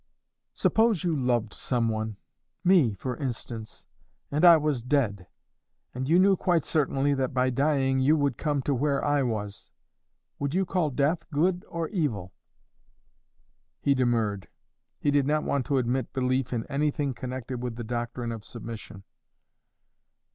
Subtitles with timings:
[0.55, 2.17] "Suppose you loved someone
[2.63, 3.85] me, for instance
[4.31, 5.27] and I was dead,
[5.93, 9.69] and you knew quite certainly that by dying you would come to where I was
[10.39, 12.33] would you call death good or evil?"
[13.79, 14.47] He demurred.
[14.99, 19.03] He did not want to admit belief in anything connected with the doctrine of submission.